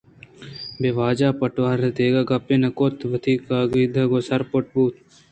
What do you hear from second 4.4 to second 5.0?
ءُ پُٹّ بوت